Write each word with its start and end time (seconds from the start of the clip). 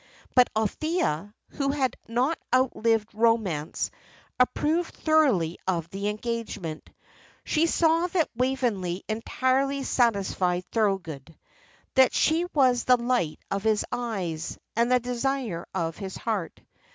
But 0.33 0.49
Althea, 0.55 1.31
who 1.49 1.69
had 1.69 1.95
not 2.07 2.39
outlived 2.55 3.13
romance, 3.13 3.91
approved 4.39 4.95
thoroughly 4.95 5.59
of 5.67 5.87
the 5.91 6.07
engagement. 6.07 6.89
She 7.43 7.67
saw 7.67 8.07
that 8.07 8.27
Waveney 8.35 9.03
entirely 9.07 9.83
satisfied 9.83 10.65
Thorold 10.71 11.31
that 11.93 12.15
she 12.15 12.45
was 12.51 12.83
the 12.85 12.97
light 12.97 13.39
of 13.51 13.61
his 13.61 13.85
eyes, 13.91 14.57
and 14.75 14.91
the 14.91 14.99
desire 14.99 15.67
of 15.75 15.97
his 15.97 16.17
heart. 16.17 16.59